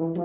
Kalian 0.00 0.16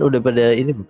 udah 0.00 0.18
pada 0.24 0.56
ini 0.56 0.72
belum? 0.72 0.88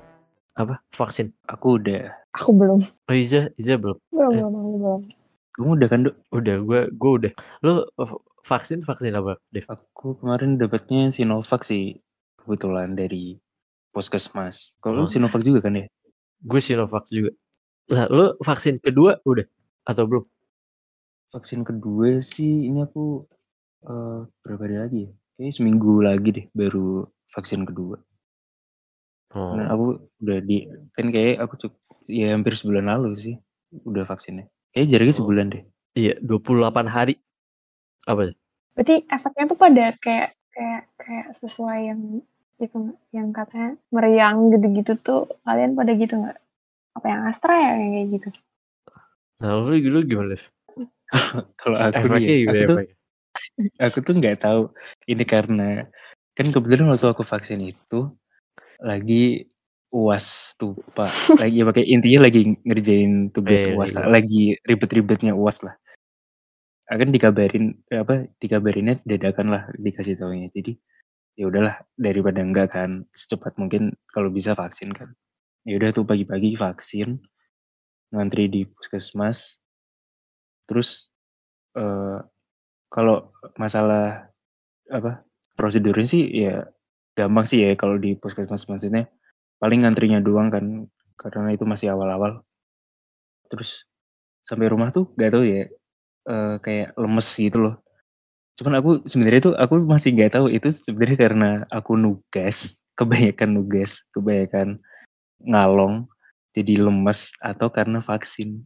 Apa? 0.54 0.78
Vaksin? 0.94 1.34
Aku 1.50 1.82
udah. 1.82 2.14
Aku 2.38 2.54
belum. 2.54 2.86
Oh 3.10 3.16
Iza, 3.18 3.50
Iza 3.58 3.74
belum? 3.74 3.98
Belum, 4.14 4.30
Eh. 4.30 4.38
belum, 4.38 4.54
aku 4.54 4.70
belum. 4.78 5.19
Kamu 5.60 5.76
udah 5.76 5.88
kan, 5.92 6.08
Dok? 6.08 6.16
Udah, 6.32 6.56
gue 6.64 6.80
gue 6.88 7.10
udah. 7.20 7.32
Lu 7.60 7.84
uh, 7.84 8.12
vaksin 8.48 8.80
vaksin 8.80 9.12
apa, 9.12 9.36
Dev? 9.52 9.68
Aku 9.68 10.16
kemarin 10.16 10.56
dapatnya 10.56 11.12
Sinovac 11.12 11.68
sih. 11.68 12.00
Kebetulan 12.40 12.96
dari 12.96 13.36
Puskesmas. 13.92 14.80
Kalau 14.80 15.04
lu 15.04 15.04
Oh. 15.04 15.12
Sinovac 15.12 15.44
juga 15.44 15.68
kan 15.68 15.76
ya? 15.76 15.84
Gue 16.40 16.64
Sinovac 16.64 17.04
juga. 17.12 17.36
Lah, 17.92 18.08
lu 18.08 18.32
vaksin 18.40 18.80
kedua 18.80 19.20
udah 19.28 19.44
atau 19.84 20.08
belum? 20.08 20.24
Vaksin 21.36 21.60
kedua 21.68 22.24
sih 22.24 22.72
ini 22.72 22.80
aku 22.80 23.28
eh 23.84 24.20
berapa 24.40 24.62
hari 24.64 24.76
lagi 24.80 24.98
ya? 25.04 25.10
Kayaknya 25.36 25.52
seminggu 25.52 25.92
lagi 26.00 26.28
deh 26.32 26.46
baru 26.56 27.04
vaksin 27.36 27.68
kedua. 27.68 28.00
Oh. 29.36 29.54
Nah, 29.60 29.68
aku 29.68 30.00
udah 30.24 30.38
di 30.40 30.64
kan 30.96 31.12
kayak 31.12 31.44
aku 31.44 31.68
cukup 31.68 31.80
ya 32.08 32.32
hampir 32.32 32.56
sebulan 32.56 32.88
lalu 32.88 33.14
sih 33.20 33.34
udah 33.84 34.08
vaksinnya. 34.08 34.48
Kayak 34.70 34.86
jaraknya 34.90 35.14
Oh. 35.14 35.20
sebulan 35.22 35.46
deh. 35.50 35.62
Iya, 35.98 36.14
28 36.22 36.86
hari. 36.86 37.14
Apa? 38.06 38.30
Berarti 38.78 38.94
efeknya 39.10 39.44
tuh 39.50 39.58
pada 39.58 39.84
kayak 39.98 40.28
kayak 40.54 40.82
kayak 40.98 41.26
sesuai 41.34 41.78
yang 41.90 42.00
itu 42.60 42.76
nggak? 42.76 42.98
yang 43.10 43.28
katanya 43.34 43.70
meriang 43.90 44.36
gitu-gitu 44.54 44.92
tuh 45.00 45.20
kalian 45.42 45.74
pada 45.74 45.92
gitu 45.98 46.14
nggak? 46.22 46.38
Apa 46.94 47.06
yang 47.10 47.20
Astra 47.26 47.54
ya 47.58 47.72
yang 47.76 47.92
kayak 47.98 48.08
gitu? 48.20 48.28
Nah, 49.40 49.56
lu, 49.56 49.74
lu 49.74 50.00
gimana, 50.04 50.36
Dev? 50.36 50.44
Kalau 51.60 51.76
aku 51.80 51.96
Efeknya 51.96 52.28
ya, 52.30 52.46
aku 52.46 52.54
tuh 52.54 52.76
efeknya? 52.78 52.94
aku 53.80 53.98
tuh 54.04 54.14
nggak 54.20 54.36
tahu 54.38 54.60
ini 55.10 55.24
karena 55.26 55.70
kan 56.38 56.46
kebetulan 56.54 56.94
waktu 56.94 57.06
aku 57.10 57.24
vaksin 57.26 57.60
itu 57.64 58.14
lagi 58.78 59.49
uas 59.90 60.54
tuh 60.54 60.78
pak. 60.94 61.10
Lagi 61.42 61.60
ya 61.60 61.64
pakai 61.66 61.84
intinya 61.86 62.30
lagi 62.30 62.54
ngerjain 62.62 63.34
tugas 63.34 63.66
Iya, 63.66 63.74
uas 63.74 63.90
iya. 63.90 63.96
lah 63.98 64.06
lagi 64.18 64.54
ribet-ribetnya 64.64 65.34
uas 65.34 65.66
lah. 65.66 65.74
Akan 66.90 67.10
dikabarin 67.10 67.78
eh, 67.90 68.02
apa 68.02 68.26
dikabarinnya 68.38 69.02
dadakan 69.02 69.46
lah 69.50 69.62
dikasih 69.78 70.18
taunya. 70.18 70.50
Jadi 70.54 70.78
ya 71.38 71.50
udahlah 71.50 71.78
daripada 71.98 72.42
enggak 72.42 72.74
kan 72.74 73.06
secepat 73.14 73.58
mungkin 73.58 73.94
kalau 74.14 74.30
bisa 74.30 74.54
vaksin 74.54 74.94
kan. 74.94 75.10
Ya 75.66 75.76
udah 75.76 75.90
tuh 75.92 76.06
pagi-pagi 76.06 76.54
vaksin 76.54 77.18
ngantri 78.14 78.46
di 78.46 78.62
puskesmas. 78.66 79.58
Terus 80.70 81.10
eh 81.74 82.18
kalau 82.90 83.30
masalah 83.54 84.26
apa 84.90 85.22
prosedurnya 85.54 86.06
sih 86.06 86.26
ya 86.26 86.66
gampang 87.14 87.46
sih 87.46 87.62
ya 87.62 87.78
kalau 87.78 87.94
di 87.98 88.18
puskesmas 88.18 88.66
maksudnya 88.66 89.06
paling 89.60 89.84
ngantrinya 89.84 90.18
doang 90.24 90.48
kan 90.48 90.64
karena 91.20 91.52
itu 91.52 91.68
masih 91.68 91.92
awal-awal. 91.92 92.40
Terus 93.52 93.84
sampai 94.42 94.72
rumah 94.72 94.88
tuh 94.90 95.12
gak 95.20 95.36
tahu 95.36 95.44
ya 95.44 95.68
eh, 96.26 96.56
kayak 96.64 96.96
lemes 96.96 97.28
gitu 97.36 97.58
loh. 97.60 97.74
Cuman 98.56 98.80
aku 98.80 98.90
sebenarnya 99.08 99.52
tuh 99.52 99.54
aku 99.56 99.74
masih 99.84 100.12
nggak 100.16 100.36
tahu 100.36 100.52
itu 100.52 100.68
sebenarnya 100.68 101.16
karena 101.16 101.50
aku 101.72 101.96
nugas 101.96 102.76
kebanyakan 102.98 103.56
nugas 103.56 104.04
kebanyakan 104.12 104.76
ngalong 105.40 106.04
jadi 106.52 106.82
lemes 106.82 107.32
atau 107.40 107.72
karena 107.72 108.02
vaksin. 108.02 108.60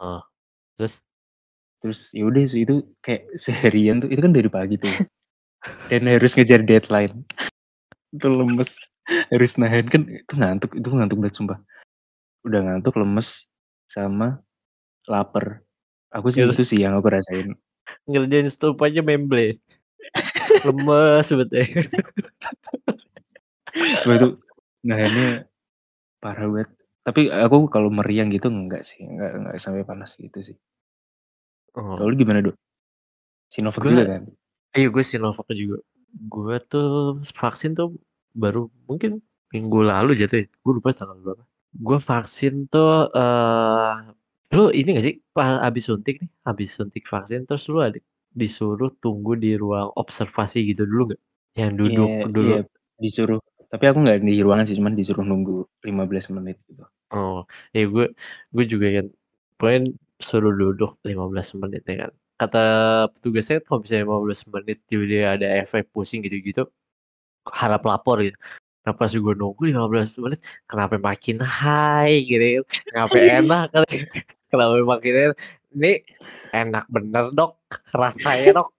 Oh. 0.00 0.22
Terus? 0.80 1.00
Terus 1.84 2.00
ya 2.16 2.24
udah 2.24 2.44
sih 2.48 2.64
itu 2.64 2.84
kayak 3.04 3.28
seharian 3.44 4.00
tuh 4.00 4.08
itu 4.12 4.20
kan 4.20 4.32
dari 4.32 4.48
pagi 4.48 4.76
tuh. 4.80 4.92
Dan 5.90 6.06
harus 6.06 6.32
ngejar 6.32 6.62
deadline. 6.62 7.26
Itu 8.14 8.30
lemes 8.30 8.78
harus 9.32 9.52
nahan 9.56 9.86
kan 9.86 10.02
itu 10.06 10.32
ngantuk 10.34 10.70
itu 10.74 10.88
ngantuk 10.88 11.18
banget 11.18 11.34
sumpah 11.34 11.58
udah 12.42 12.60
ngantuk 12.62 12.94
lemes 12.94 13.50
sama 13.86 14.38
lapar 15.06 15.62
aku 16.10 16.30
sih 16.30 16.42
Gitu. 16.42 16.52
itu 16.52 16.64
sih 16.64 16.78
yang 16.80 16.94
aku 16.94 17.08
rasain 17.08 17.54
ngerjain 18.06 18.46
stup 18.46 18.78
aja 18.80 19.02
memble. 19.02 19.58
Lemes 20.66 21.26
sebetulnya. 21.26 21.86
coba 24.00 24.12
itu 24.16 24.28
nahannya 24.82 25.28
parah 26.16 26.46
banget 26.46 26.70
tapi 27.02 27.28
aku 27.28 27.66
kalau 27.66 27.86
meriang 27.88 28.30
gitu 28.30 28.46
enggak 28.48 28.82
sih 28.82 29.02
enggak 29.02 29.30
enggak 29.34 29.54
sampai 29.58 29.82
panas 29.82 30.14
gitu 30.16 30.40
sih 30.42 30.56
Oh. 31.76 31.92
kalau 31.92 32.08
lu 32.08 32.16
gimana 32.16 32.40
dok 32.40 32.56
Sinovac 33.46 33.84
Gua- 33.84 33.92
juga 33.92 34.04
kan 34.08 34.22
Iya 34.72 34.88
gue 34.88 35.04
Sinovac 35.04 35.44
juga. 35.50 35.84
Gue 36.24 36.56
tuh 36.62 36.88
vaksin 37.36 37.72
tuh 37.72 37.92
baru 38.42 38.60
mungkin 38.88 39.10
minggu 39.54 39.78
lalu 39.90 40.10
jatuh. 40.20 40.38
Gue 40.64 40.72
lupa 40.78 40.90
tanggal 40.98 41.16
berapa. 41.24 41.44
Gue 41.86 41.98
vaksin 42.10 42.54
tuh 42.72 42.90
eh 43.18 43.92
lu 44.56 44.62
ini 44.78 44.88
gak 44.96 45.04
sih 45.06 45.14
pas 45.36 45.48
habis 45.66 45.84
suntik 45.88 46.14
nih, 46.22 46.30
habis 46.48 46.68
suntik 46.76 47.04
vaksin 47.12 47.40
terus 47.48 47.64
lu 47.72 47.78
ada 47.86 47.98
disuruh 48.40 48.90
tunggu 49.02 49.32
di 49.44 49.50
ruang 49.62 49.88
observasi 50.02 50.58
gitu 50.70 50.82
dulu 50.90 51.02
gak? 51.12 51.20
Yang 51.60 51.70
duduk 51.80 52.08
Iya, 52.12 52.24
dulu. 52.34 52.50
iya, 52.52 52.60
disuruh 53.02 53.40
tapi 53.66 53.84
aku 53.90 53.98
nggak 54.04 54.18
di 54.22 54.34
ruangan 54.46 54.64
sih 54.68 54.76
cuman 54.78 54.94
disuruh 54.94 55.24
nunggu 55.26 55.56
15 55.82 56.26
menit 56.30 56.56
gitu 56.70 56.86
Oh, 57.14 57.36
ya 57.74 57.80
gue 57.92 58.04
gue 58.54 58.64
juga 58.72 58.86
kan 58.96 59.06
pokoknya 59.58 59.80
suruh 60.28 60.52
duduk 60.60 60.90
15 61.08 61.48
menit 61.60 61.82
ya 61.90 61.94
kan. 62.02 62.12
Kata 62.40 62.58
petugasnya 63.14 63.56
kalau 63.66 63.78
misalnya 63.82 64.04
15 64.06 64.40
menit 64.54 64.76
tiba-tiba 64.90 65.26
ada 65.34 65.46
efek 65.62 65.82
pusing 65.94 66.20
gitu-gitu 66.26 66.62
harap 67.52 67.82
lapor 67.86 68.22
gitu. 68.22 68.38
Nah 68.86 68.94
pas 68.94 69.10
gue 69.10 69.34
nunggu 69.34 69.74
15 69.74 70.14
menit 70.22 70.40
kenapa 70.70 70.94
makin 70.98 71.42
high 71.42 72.22
gitu 72.22 72.62
kan. 72.62 72.64
Kenapa 72.86 73.16
enak 73.18 73.64
kali. 73.74 73.96
Kenapa 74.50 74.78
makin 74.78 75.12
enak. 75.14 75.38
Ini 75.74 75.92
enak 76.54 76.84
bener 76.86 77.34
dok. 77.34 77.58
Rasanya 77.90 78.62
dok. 78.62 78.70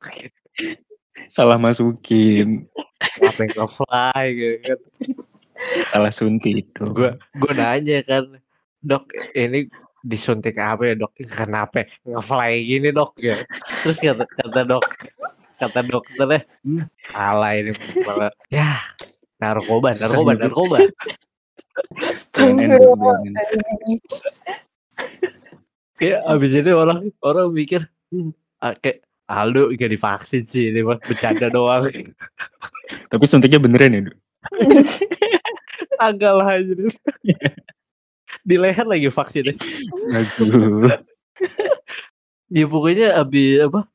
salah 1.27 1.57
masukin 1.57 2.69
Kenapa 3.01 3.41
nge-fly 3.49 4.25
gitu 4.37 4.57
kan. 4.63 4.79
salah 5.89 6.13
suntik 6.13 6.63
itu 6.63 6.83
gue 6.93 7.11
gue 7.17 7.51
nanya 7.57 8.05
kan 8.05 8.37
dok 8.85 9.09
ini 9.33 9.67
disuntik 10.05 10.55
apa 10.55 10.93
ya 10.93 10.95
dok 10.95 11.13
kenapa 11.27 11.83
ngefly 12.07 12.53
gini 12.63 12.89
dok 12.93 13.17
ya 13.19 13.35
terus 13.83 13.99
kata 13.99 14.23
kata 14.23 14.61
dok 14.63 14.85
kata 15.57 15.79
dokternya 15.85 16.45
hmm, 16.63 16.83
salah 17.11 17.51
ini. 17.57 17.71
Malah 18.05 18.31
ya 18.53 18.77
narkoba 19.41 19.97
narkoba 19.97 20.31
narkoba. 20.37 20.77
Kayak 25.97 26.19
abis 26.29 26.51
ini 26.53 26.71
orang 26.73 27.09
orang 27.25 27.47
mikir 27.53 27.81
hmm, 28.13 28.31
ah, 28.61 28.77
kayak 28.77 29.01
Aldo 29.27 29.75
gak 29.75 29.91
divaksin 29.91 30.47
sih 30.47 30.71
ini 30.71 30.87
mah 30.87 31.01
bercanda 31.03 31.51
doang. 31.55 31.91
Tapi 33.11 33.23
suntiknya 33.27 33.59
beneran 33.59 33.97
ya 33.97 34.01
agak 35.97 36.33
lah 36.37 36.47
aja 36.61 36.73
di 38.47 38.55
leher 38.55 38.87
lagi 38.87 39.09
vaksinnya. 39.11 39.53
Aduh. 40.15 40.87
Ya 42.47 42.63
pokoknya 42.63 43.19
abis 43.19 43.67
apa? 43.67 43.91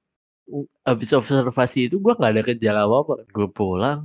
Abis 0.90 1.10
observasi 1.16 1.78
itu 1.88 1.96
gua 2.04 2.12
nggak 2.18 2.32
ada 2.32 2.42
gejala 2.48 2.80
apa 2.86 2.96
apa. 3.02 3.14
Gue 3.34 3.48
pulang, 3.58 3.98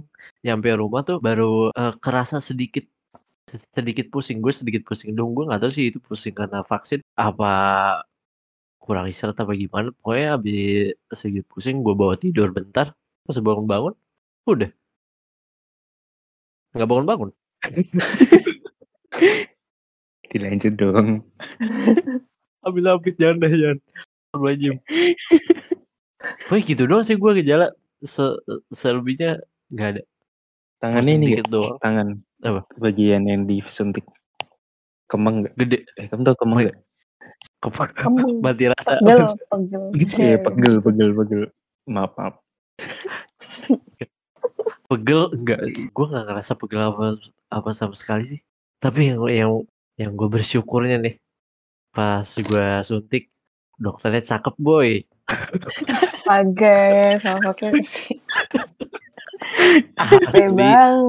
nyampe 0.46 0.68
rumah 0.82 1.02
tuh 1.08 1.18
baru 1.28 1.70
eh, 1.76 1.94
kerasa 2.04 2.38
sedikit 2.40 2.86
sedikit 3.76 4.08
pusing. 4.14 4.38
Gue 4.44 4.54
sedikit 4.56 4.84
pusing 4.88 5.12
dong. 5.18 5.36
Gue 5.36 5.44
nggak 5.48 5.62
tahu 5.64 5.72
sih 5.78 5.86
itu 5.92 6.00
pusing 6.08 6.34
karena 6.40 6.64
vaksin 6.72 7.00
apa 7.20 7.48
kurang 8.84 9.06
istirahat 9.12 9.40
apa 9.44 9.54
gimana. 9.64 9.88
Pokoknya 10.00 10.28
abis 10.40 10.96
sedikit 11.20 11.46
pusing 11.52 11.76
gue 11.86 11.94
bawa 12.02 12.16
tidur 12.16 12.50
bentar. 12.58 12.96
Pas 13.28 13.38
bangun-bangun, 13.44 13.94
udah 14.48 14.72
nggak 16.76 16.88
bangun-bangun. 16.90 17.30
dilanjut 20.32 20.74
dong 20.76 21.24
Habis-habis 22.64 23.16
jangan 23.16 23.42
deh 23.42 23.52
jangan. 23.56 23.80
Pokoknya 26.46 26.64
gitu 26.66 26.84
doang 26.86 27.04
sih 27.04 27.16
gue 27.16 27.32
gejala. 27.36 27.68
Se 28.00 28.24
selebihnya 28.70 29.42
nggak 29.70 29.90
ada. 29.90 30.02
tangannya 30.78 31.02
Pusing 31.10 31.18
ini 31.18 31.28
dikit 31.34 31.48
doang. 31.50 31.78
tangan 31.82 32.08
Apa? 32.40 32.62
bagian 32.78 33.26
yang 33.26 33.42
disuntik 33.44 34.06
kemeng 35.06 35.42
nggak 35.42 35.54
Gede. 35.58 35.78
eh 35.96 36.06
kamu 36.06 36.22
tau 36.24 36.38
kemeng 36.38 36.58
Oh, 36.58 36.64
nggak 36.64 36.78
Kepa- 37.58 37.90
Kembung. 37.92 38.38
mati 38.40 38.70
rasa 38.70 39.02
Pegel, 39.02 39.26
pegel. 39.50 39.84
Iya, 40.16 40.38
pegel, 40.38 40.74
pegel, 40.80 41.10
pegel. 41.12 41.42
Maaf, 41.86 42.14
maaf. 42.14 42.36
pegel 44.88 45.22
enggak 45.34 45.60
gue 45.68 46.06
nggak 46.08 46.26
ngerasa 46.26 46.54
pegel 46.54 46.82
apa 46.86 47.06
apa 47.50 47.70
sama 47.74 47.92
sekali 47.92 48.24
sih 48.30 48.40
tapi 48.78 49.10
yang 49.10 49.20
yang 49.28 49.52
yang 49.98 50.12
gue 50.14 50.30
bersyukurnya 50.30 51.02
nih 51.02 51.16
pas 51.90 52.24
gue 52.24 52.66
suntik 52.86 53.28
dokternya 53.76 54.24
cakep 54.24 54.56
boy 54.58 55.04
Astaga, 55.88 56.80
sama 57.20 57.52
pakai 57.52 57.76
sih. 57.84 58.16
asli 59.98 60.48
bang. 60.50 61.00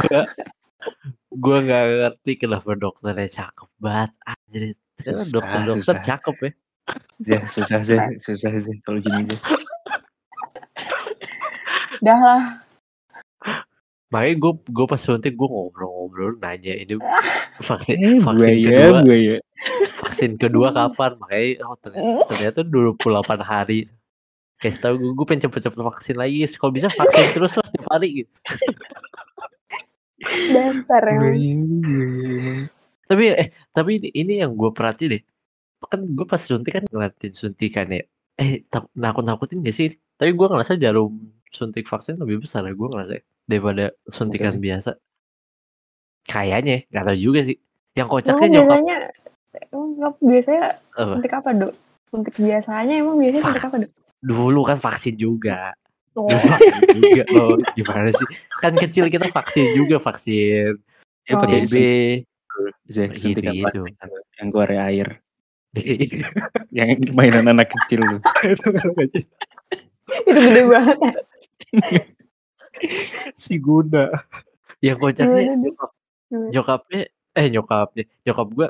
gue 0.00 0.22
gue 1.32 1.56
nggak 1.60 1.84
ngerti 2.00 2.32
kenapa 2.38 2.72
dokternya 2.72 3.28
cakep 3.28 3.68
banget 3.76 4.10
anjir 4.24 4.62
dokter-dokter 5.28 5.82
susah. 5.92 6.00
cakep 6.00 6.36
ya 6.40 6.50
Ya, 7.26 7.40
susah 7.44 7.82
sih, 7.82 7.98
susah 8.16 8.54
sih 8.56 8.78
kalau 8.80 8.98
gini 8.98 9.26
sih. 9.26 9.40
Udah 11.98 12.18
lah. 12.18 12.42
makanya 14.06 14.34
gue 14.38 14.52
gue 14.64 14.86
pas 14.86 14.96
suntik 14.96 15.34
gue 15.34 15.44
ngobrol-ngobrol 15.44 16.38
nanya 16.38 16.72
ini 16.72 16.94
vaksin 17.66 17.98
Eh, 17.98 18.16
vaksin 18.16 18.38
buaya, 18.38 18.70
kedua 18.70 19.00
buaya. 19.02 19.36
Vaksin 20.16 20.40
kedua 20.40 20.72
kapan. 20.72 21.20
Makanya 21.20 21.68
oh, 21.68 21.76
ternyata, 21.76 22.24
ternyata 22.32 22.60
28 22.64 23.44
hari. 23.44 23.84
Kasih 24.56 24.80
tahu 24.80 24.94
gue 24.96 25.12
gue 25.12 25.26
pengen 25.28 25.42
cepet-cepet 25.44 25.76
vaksin 25.76 26.16
lagi. 26.16 26.48
Kalau 26.56 26.72
bisa 26.72 26.88
vaksin 26.88 27.28
terus 27.36 27.52
lah 27.60 27.68
tiap 27.68 27.86
hari 27.92 28.24
gitu. 28.24 28.32
Dasar 30.56 31.02
emang. 31.12 31.36
Tapi 33.06 33.24
eh 33.36 33.48
tapi 33.76 34.00
ini, 34.00 34.08
ini 34.16 34.34
yang 34.40 34.56
gue 34.56 34.72
perhatiin 34.72 35.20
deh. 35.20 35.22
Kan 35.92 36.08
gue 36.08 36.24
pas 36.24 36.40
suntik 36.40 36.72
kan 36.72 36.88
ngeliatin 36.88 37.36
suntikan 37.36 37.92
ya. 37.92 38.00
Eh 38.40 38.64
tak, 38.72 38.88
nakut 38.96 39.28
nakutin 39.28 39.60
gak 39.60 39.76
sih? 39.76 39.92
Tapi 40.16 40.32
gue 40.32 40.46
ngerasa 40.48 40.80
jarum 40.80 41.20
suntik 41.52 41.84
vaksin 41.84 42.16
lebih 42.16 42.48
besar 42.48 42.64
ya 42.64 42.72
gue 42.72 42.88
ngerasa 42.88 43.12
daripada 43.44 43.92
suntikan 44.08 44.56
biasa. 44.56 44.96
Kayaknya 46.26 46.88
nggak 46.88 47.04
tahu 47.12 47.18
juga 47.20 47.40
sih. 47.44 47.60
Yang 47.96 48.08
Emang 48.08 48.14
kocaknya 48.18 48.48
nyokap. 48.48 48.66
biasanya, 48.66 48.96
emang 49.72 50.14
biasanya 50.18 50.78
apa? 50.94 51.12
suntik 51.16 51.32
apa 51.34 51.50
dok? 51.52 51.72
Suntik 52.10 52.34
biasanya 52.38 52.94
emang 52.96 53.16
biasanya 53.18 53.42
suntik 53.44 53.66
apa 53.66 53.76
dok? 53.86 53.92
dulu 54.24 54.60
kan 54.64 54.78
vaksin 54.80 55.14
juga 55.14 55.76
Oh, 56.16 56.32
Dulu 56.32 56.40
vaksin 56.48 56.82
juga 56.96 57.22
loh 57.28 57.54
gimana 57.76 58.08
sih 58.10 58.24
kan 58.58 58.72
kecil 58.74 59.06
kita 59.06 59.28
vaksin 59.28 59.76
juga 59.76 60.00
vaksin 60.00 60.80
Ya, 61.26 61.34
Oh. 61.36 61.42
pakai 61.42 61.66
TB 61.66 61.74
Bisa 62.86 63.10
Gitu, 63.10 63.18
suntikan 63.20 63.52
gitu. 63.52 63.82
plastik 63.84 64.34
yang 64.40 64.48
keluar 64.48 64.70
air. 64.72 65.08
Yang 66.72 67.12
mainan 67.12 67.50
anak 67.50 67.68
kecil 67.68 68.00
tuh. 68.00 68.20
itu 69.04 69.20
gede 70.24 70.62
banget. 70.64 70.98
si 73.34 73.58
Guna 73.58 74.08
yang 74.80 74.96
kocaknya 74.96 75.52
nyokapnya 76.30 77.02
eh 77.36 77.46
nyokapnya 77.50 78.04
nyokap 78.24 78.48
gua 78.52 78.68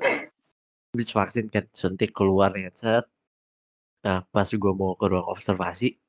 habis 0.97 1.13
vaksin 1.13 1.53
kan 1.53 1.69
suntik 1.77 2.17
keluar 2.17 2.57
ya 2.57 2.73
set. 2.73 3.05
Nah 4.01 4.25
pas 4.33 4.49
gua 4.57 4.73
mau 4.73 4.97
ke 4.97 5.13
ruang 5.13 5.29
observasi 5.29 6.01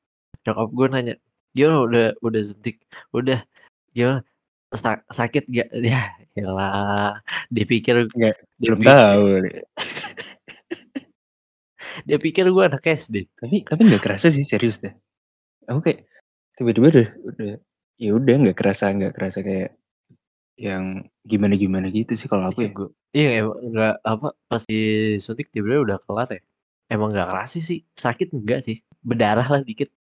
nyokap 0.48 0.70
gua 0.72 0.88
nanya 0.88 1.20
gimana 1.52 1.84
udah 1.84 2.08
udah 2.24 2.42
suntik? 2.48 2.80
Udah. 3.12 3.44
Gimana 3.92 4.24
Sa- 4.72 5.04
sakit 5.12 5.52
gak 5.52 5.68
ya 5.92 6.16
elah 6.40 7.20
dipikir 7.52 8.08
Nggak, 8.12 8.36
dia 8.60 8.68
Belum 8.72 8.82
tahu. 8.84 9.24
dia 12.08 12.18
pikir 12.20 12.48
gua 12.52 12.72
anak 12.72 12.88
SD 12.88 13.28
Tapi 13.36 13.68
tapi 13.68 13.82
nggak 13.92 14.04
kerasa 14.08 14.32
sih 14.32 14.48
serius 14.48 14.80
deh. 14.80 14.96
Aku 15.68 15.84
kayak 15.84 16.08
tiba-tiba 16.56 16.88
udah 16.96 17.08
udah 17.28 17.52
ya 18.00 18.12
udah 18.16 18.36
nggak 18.48 18.58
kerasa 18.58 18.96
nggak 18.96 19.14
kerasa 19.16 19.44
kayak 19.44 19.76
yang 20.58 21.06
gimana 21.22 21.54
gimana 21.54 21.88
gitu 21.94 22.18
sih 22.18 22.26
kalau 22.26 22.50
aku 22.50 22.66
iya 22.66 22.70
ya. 22.70 22.74
gua 22.74 22.90
iya 23.14 23.30
emang 23.46 23.58
nggak 23.62 23.94
apa 24.02 24.28
pas 24.50 24.64
disuntik 24.66 25.54
tiba-tiba 25.54 25.86
udah 25.86 25.98
kelar 26.02 26.28
ya 26.34 26.42
emang 26.90 27.14
nggak 27.14 27.28
kerasa 27.30 27.58
sih 27.62 27.86
sakit 27.94 28.34
enggak 28.34 28.66
sih 28.66 28.82
berdarah 29.06 29.46
lah 29.46 29.62
dikit 29.62 29.94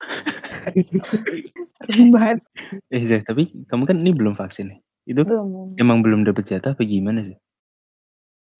banget. 2.16 2.40
Eh 2.90 3.04
Zah, 3.06 3.22
tapi 3.22 3.46
kamu 3.70 3.84
kan 3.86 3.98
ini 4.02 4.12
belum 4.16 4.34
vaksin 4.34 4.74
ya? 4.74 4.78
Itu 5.06 5.22
Belum. 5.22 5.78
emang 5.78 6.02
belum 6.02 6.26
dapet 6.26 6.50
jatah 6.50 6.74
apa 6.74 6.82
gimana 6.82 7.22
sih? 7.22 7.38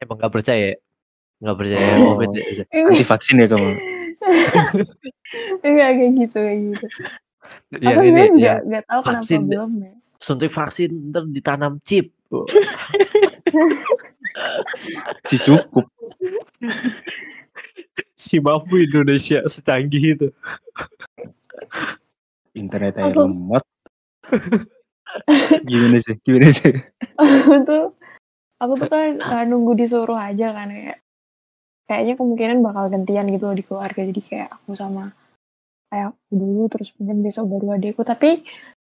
emang 0.04 0.20
nggak 0.22 0.34
percaya 0.36 0.76
nggak 1.42 1.58
percaya 1.58 1.88
Oh. 1.98 2.14
covid 2.14 2.30
ya? 2.36 2.44
Ini 2.70 2.86
Anti 2.94 3.04
vaksin 3.08 3.36
ya 3.42 3.48
kamu? 3.50 3.70
enggak 5.66 5.90
kayak 5.98 6.12
gitu 6.22 6.38
kayak 6.38 6.60
gitu. 6.70 6.88
yang 7.82 7.98
Aku 7.98 8.04
ini 8.06 8.20
yang 8.22 8.34
nggak 8.38 8.60
nggak 8.70 8.84
tahu 8.86 9.02
kenapa 9.02 9.22
vaksin 9.24 9.40
deh. 9.42 9.50
belum 9.58 9.72
ya. 9.82 9.94
Suntik 10.18 10.52
vaksin 10.52 11.12
ntar 11.12 11.24
ditanam 11.28 11.80
chip 11.84 12.12
Si 15.24 15.38
cukup. 15.40 15.86
si 18.16 18.40
mampu 18.42 18.82
Indonesia 18.82 19.44
secanggih 19.46 20.04
itu 20.18 20.28
Internet 22.56 22.96
air 22.98 23.12
Aku- 23.12 23.28
lemot. 23.28 23.64
gimana 25.64 25.98
sih? 26.02 26.16
Gimana 26.24 26.50
sih? 26.52 26.74
aku 27.16 27.56
tuh 27.64 27.84
aku 28.60 28.74
tuh 28.82 28.90
kan 28.90 29.12
uh, 29.22 29.44
nunggu 29.46 29.76
disuruh 29.78 30.18
aja 30.18 30.52
kan 30.52 30.72
kayak 30.72 30.98
kayaknya 31.86 32.14
kemungkinan 32.18 32.58
bakal 32.66 32.90
gantian 32.90 33.30
gitu 33.30 33.46
loh 33.46 33.56
di 33.56 33.64
keluarga 33.64 34.02
jadi 34.02 34.22
kayak 34.26 34.50
aku 34.52 34.74
sama 34.74 35.14
kayak 35.88 36.12
aku 36.12 36.20
dulu 36.34 36.64
terus 36.72 36.90
mungkin 36.98 37.18
besok 37.22 37.46
baru 37.48 37.78
adikku 37.78 38.02
tapi 38.02 38.42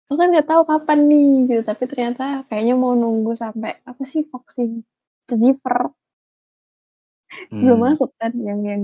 aku 0.09 0.15
kan 0.19 0.27
nggak 0.33 0.47
tahu 0.51 0.61
kapan 0.71 0.99
nih 1.09 1.27
gitu. 1.49 1.61
Tapi 1.69 1.83
ternyata 1.91 2.23
kayaknya 2.49 2.73
mau 2.81 2.93
nunggu 3.01 3.31
sampai 3.43 3.71
apa 3.89 4.01
sih 4.11 4.21
vaksin 4.33 4.69
belum 7.59 7.79
Hmm. 7.79 7.83
masuk 7.85 8.09
kan 8.19 8.31
yang 8.47 8.59
yang 8.69 8.81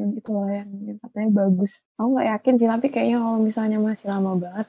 yang, 0.00 0.10
itu 0.20 0.30
lah 0.36 0.50
yang, 0.60 0.70
yang 0.88 0.98
katanya 1.02 1.28
bagus. 1.40 1.70
Aku 1.98 2.08
nggak 2.14 2.28
yakin 2.32 2.54
sih 2.60 2.68
tapi 2.72 2.86
kayaknya 2.92 3.16
kalau 3.24 3.40
misalnya 3.48 3.78
masih 3.88 4.06
lama 4.12 4.30
banget 4.44 4.66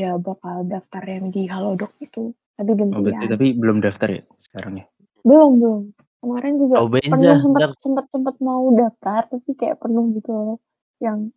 ya 0.00 0.10
bakal 0.26 0.56
daftar 0.72 1.02
yang 1.14 1.26
di 1.34 1.40
Halodoc 1.52 1.92
itu. 2.06 2.20
Tapi 2.58 2.70
Oh, 2.92 3.00
berarti, 3.04 3.24
gantian 3.24 3.32
tapi 3.32 3.46
belum 3.56 3.78
daftar 3.84 4.08
ya 4.16 4.22
sekarang 4.40 4.74
ya? 4.80 4.86
belum 5.26 5.50
belum. 5.62 5.82
Kemarin 6.18 6.52
juga 6.62 6.78
Oh, 6.80 6.88
penuh 7.10 7.36
sempat 7.44 7.64
sempat 7.78 8.06
sempat 8.10 8.34
mau 8.42 8.64
daftar 8.74 9.20
tapi 9.30 9.50
kayak 9.60 9.78
penuh 9.82 10.04
gitu 10.18 10.30
loh 10.34 10.56
yang 11.04 11.30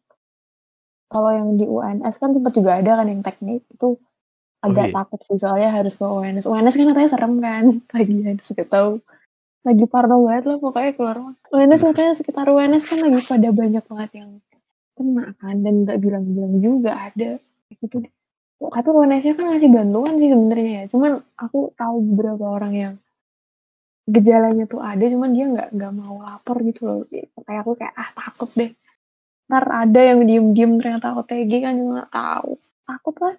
kalau 1.12 1.30
yang 1.36 1.60
di 1.60 1.68
UNS 1.68 2.16
kan 2.16 2.32
sempat 2.32 2.56
juga 2.56 2.80
ada 2.80 3.04
kan 3.04 3.08
yang 3.12 3.22
teknik 3.22 3.68
itu 3.68 4.00
agak 4.64 4.90
iya. 4.90 4.96
takut 4.96 5.20
sih 5.26 5.38
soalnya 5.38 5.70
harus 5.76 6.00
ke 6.00 6.06
UNS 6.08 6.48
UNS 6.48 6.76
kan 6.80 6.86
katanya 6.96 7.10
serem 7.12 7.34
kan 7.44 7.66
lagi 7.96 8.16
harus 8.24 8.48
gak 8.56 8.70
tahu 8.72 9.04
lagi 9.62 9.86
parno 9.86 10.26
banget 10.26 10.44
lah 10.50 10.58
pokoknya 10.58 10.92
keluar. 10.98 11.18
UNS 11.54 11.82
katanya 11.86 12.14
sekitar 12.18 12.50
UNS 12.50 12.84
kan 12.90 12.98
lagi 12.98 13.22
pada 13.30 13.50
banyak 13.54 13.84
banget 13.86 14.12
yang 14.18 14.32
kena 14.98 15.26
kan 15.38 15.56
dan 15.62 15.86
nggak 15.86 15.98
bilang-bilang 16.02 16.56
juga 16.58 16.92
ada 16.98 17.38
gitu 17.70 18.02
deh. 18.02 18.14
Tapi 18.62 18.90
UNS-nya 18.94 19.34
kan 19.34 19.46
ngasih 19.54 19.70
bantuan 19.74 20.14
sih 20.22 20.30
sebenarnya 20.30 20.70
ya. 20.70 20.84
Cuman 20.94 21.12
aku 21.38 21.74
tahu 21.74 21.96
beberapa 22.14 22.46
orang 22.46 22.74
yang 22.74 22.94
gejalanya 24.06 24.66
tuh 24.70 24.82
ada, 24.82 25.02
cuman 25.02 25.30
dia 25.34 25.46
nggak 25.50 25.70
nggak 25.74 25.92
mau 25.98 26.22
lapor 26.22 26.58
gitu 26.66 26.82
loh. 26.86 27.00
Kayak 27.46 27.62
aku 27.66 27.72
kayak 27.78 27.94
ah 27.98 28.10
takut 28.14 28.50
deh. 28.58 28.72
Ntar 29.52 29.68
ada 29.68 30.00
yang 30.00 30.24
diem-diem 30.24 30.80
ternyata 30.80 31.12
OTG 31.12 31.52
kan 31.60 31.76
juga 31.76 31.92
nggak 32.00 32.12
tahu. 32.16 32.52
Takut 32.88 33.16
lah. 33.20 33.36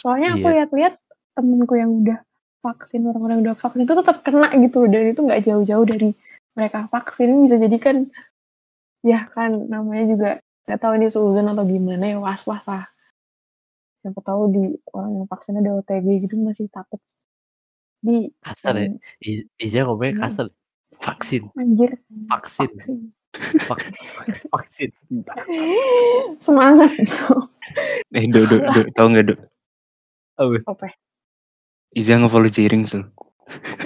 Soalnya 0.00 0.28
aku 0.32 0.48
Iya. 0.48 0.54
lihat-lihat 0.64 0.94
temenku 1.36 1.74
yang 1.76 1.92
udah 2.00 2.18
vaksin, 2.64 3.04
orang-orang 3.04 3.36
yang 3.36 3.44
udah 3.52 3.58
vaksin 3.60 3.84
itu 3.84 3.92
tetap 4.00 4.16
kena 4.24 4.48
gitu 4.56 4.76
loh. 4.80 4.88
Dan 4.88 5.12
itu 5.12 5.20
nggak 5.20 5.42
jauh-jauh 5.44 5.84
dari 5.84 6.10
mereka 6.56 6.88
vaksin. 6.88 7.36
Bisa 7.44 7.60
jadi 7.60 7.76
kan, 7.76 7.96
ya 9.04 9.28
kan 9.28 9.68
namanya 9.68 10.04
juga 10.08 10.30
nggak 10.64 10.80
tahu 10.80 10.92
ini 10.96 11.06
seuzon 11.12 11.52
atau 11.52 11.64
gimana 11.68 12.04
ya 12.08 12.16
was-was 12.16 12.64
lah. 12.64 12.88
Siapa 14.00 14.20
tahu 14.24 14.42
di 14.56 14.64
orang 14.96 15.20
yang 15.20 15.26
vaksin 15.28 15.60
ada 15.60 15.70
OTG 15.84 16.24
gitu 16.24 16.40
masih 16.40 16.72
takut. 16.72 17.00
Di 18.00 18.32
kasar 18.40 18.76
ya 18.80 18.88
Iza 19.60 19.84
ngomongnya 19.84 20.16
Hmm. 20.16 20.22
kasar 20.28 20.46
vaksin 21.00 21.52
anjir 21.60 22.00
vaksin 22.32 22.68
vaksin. 22.72 22.96
Vak- 23.66 23.90
vaksin 24.54 24.90
Semangat 26.38 26.90
Eh, 28.14 28.24
do, 28.30 28.46
do, 28.46 28.62
do, 28.72 28.80
tau 28.94 29.10
nggak 29.10 29.32
do? 29.32 29.34
Apa? 30.38 30.58
Apa? 30.66 30.86
Iza 31.94 32.18
nge-follow 32.18 32.50
Jering 32.50 32.86
sul. 32.86 33.06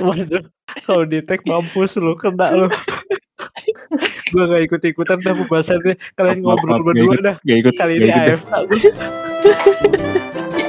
Waduh, 0.00 0.48
kalau 0.86 1.04
di 1.04 1.20
tag 1.20 1.44
mampus 1.44 1.98
lu 2.00 2.16
kena 2.16 2.54
lu. 2.56 2.68
gua 4.32 4.44
gak 4.48 4.62
ikut 4.64 4.80
ikutan 4.84 5.18
dah 5.20 5.34
pembahasannya. 5.36 5.94
Kalian 6.16 6.40
ngobrol 6.40 6.80
berdua 6.84 7.16
dah. 7.20 7.36
Gak 7.44 7.58
ikut, 7.64 7.74
Kali 7.76 8.00
ini. 8.00 8.08
AFK. 8.08 8.52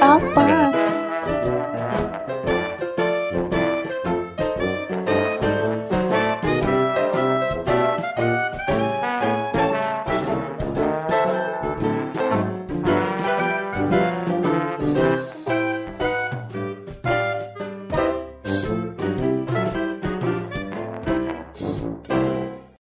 Apa? 0.00 0.59